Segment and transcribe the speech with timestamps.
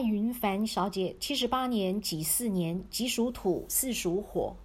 [0.00, 4.56] 云凡小姐，七十八年己四年，己属土，巳属火。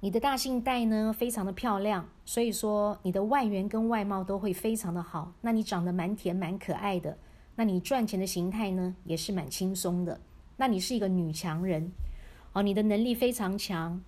[0.00, 5.32] 你的大姓带呢，非常的漂亮，所以说你的外缘跟外貌都会非常的好。
[5.42, 7.18] 那你长得蛮甜蛮可爱的，
[7.56, 10.18] 那你赚钱的形态呢，也是蛮轻松的。
[10.56, 11.92] 那你是一个女强人，
[12.52, 14.00] 哦，你的能力非常强。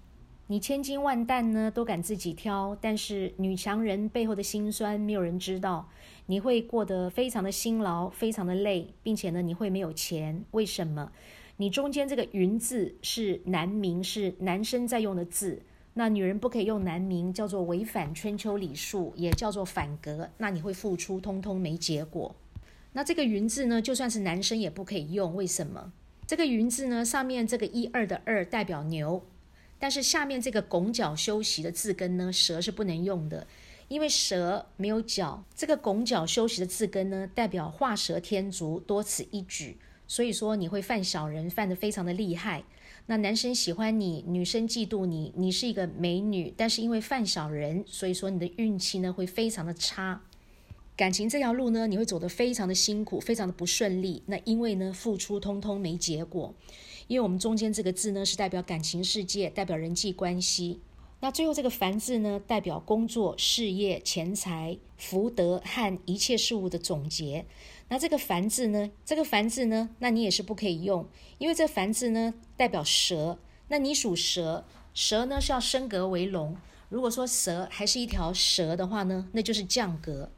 [0.49, 5.89] 你千金万担呢，都敢自己挑，但是女强人背后的辛酸没有人知道。
[6.27, 10.45] 你会过得非常的辛劳，非常的累，并且呢，你会没有钱。
[10.53, 11.11] 为什么？
[11.57, 15.63] 你中间这个“云”字是男名，是男生在用的字。
[15.95, 20.29] 那女人不可以用男名，叫做违反春秋礼数，也叫做反格。
[20.39, 22.35] 那你会付出，通通没结果。
[22.93, 25.35] 那这个“云”字呢，就算是男生也不可以用。
[25.35, 25.93] 为什么？
[26.27, 29.22] 这个“云”字呢，上面这个一二的“二”代表牛。
[29.82, 33.45] 但是下面这个拱脚休息的字根呢，蛇是不能用的，
[33.89, 35.42] 因为蛇没有脚。
[35.56, 39.77] 这个拱脚休息的字根呢，代表画蛇添足，多此一举。
[40.06, 42.62] 所以说你会犯小人，犯得非常的厉害。
[43.06, 50.22] 那男生喜欢你，女生嫉妒你，你是一个美女，但是因为犯小人，所以说你的运气呢会非常的差。
[50.94, 54.22] 感情这条路呢，你会走得非常的辛苦，非常的不顺利。
[54.27, 56.55] 那因为呢，付出通通没结果。
[57.08, 60.81] 因为我们中间这个字呢，是代表感情世界，代表人际关系。
[61.20, 67.47] 那最后这个凡字呢，代表工作、事业、钱财、福德和一切事物的总结。
[67.89, 71.06] 那这个凡字呢，这个凡字呢，那你也是不可以用，
[71.39, 73.39] 因为这凡字呢代表蛇。
[73.69, 76.56] 那你属蛇，蛇呢是要升格为龙。
[76.89, 80.31] 如果说蛇还是一条蛇的话呢，那就是降格。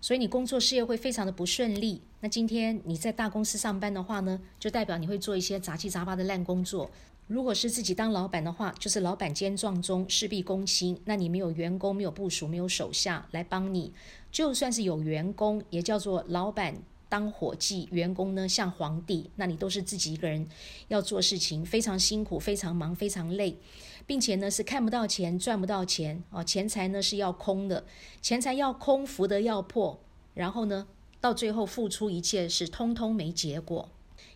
[0.00, 2.02] 所以你工作事业会非常的不顺利。
[2.20, 6.90] 那今天你在大公司上班的话呢，就代表你会做一些杂七杂八的烂工作。
[7.26, 11.00] 如果是自己当老板的话，就是老板兼撞中，事必躬亲。
[11.04, 13.92] 那你没有员工，没有部署，没有手下来帮你，
[14.32, 16.74] 就算是有员工，也叫做老板
[17.10, 20.48] 当伙计，员工呢像皇帝，那你都是自己一个人
[20.88, 23.58] 要做事情，非常辛苦，非常忙，非常累。
[24.06, 27.84] 并且呢是看不到钱，赚不到钱哦，钱财呢是要空的，
[28.22, 30.00] 钱财要空，福德要破，
[30.34, 30.88] 然后呢
[31.20, 33.90] 到最后付出一切是通通没结果，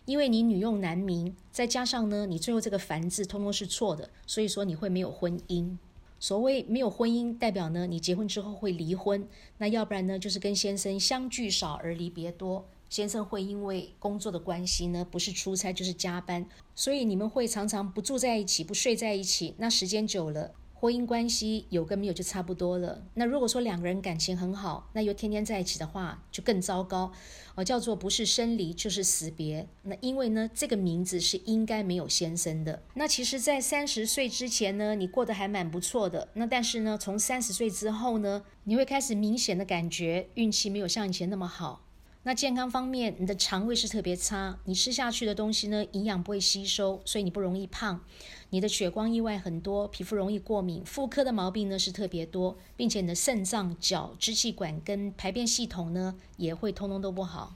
[0.05, 5.77] 因为你女用男名，再加上呢你最后这个凡字通通是错的，所以说你会没有婚姻。
[6.19, 9.27] 所谓没有婚姻，代表呢你结婚之后会离婚，
[9.57, 12.65] 那要不然呢就是跟先生相聚少而离别多。
[12.87, 16.45] 先生会因为工作的关系呢，不是出差就是加班，
[16.75, 19.55] 所以你们会常常不住在一起，不睡在一起。
[19.57, 20.51] 那时间久了，
[20.85, 23.03] 婚姻关系有跟没有就差不多了。
[23.15, 27.11] 那如果说两个人感情很好，那又天天在一起的话，就更糟糕。
[27.55, 29.67] 哦，叫做不是生离就是死别。
[29.81, 32.83] 那因为呢，这个名字是应该没有先生的。
[32.93, 36.27] 那其实，在三十岁之前呢，你过得还蛮不错的。
[36.33, 41.84] 那但是呢，从三十岁之后呢，你会开始明显的感觉运气没有像以前那么好。
[42.27, 48.03] 那健康方面，你的肠胃是特别差，你吃下去的东西呢，营养不会吸收，所以你不容易胖。
[48.49, 57.53] 你的血光意外很多，皮肤容易过敏，妇科的毛病呢是特别多，并且你的肾脏、脚、支气管跟排便系统呢也会通通都不好。